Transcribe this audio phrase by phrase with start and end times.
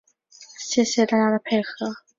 [0.71, 1.93] 谢谢大家的配合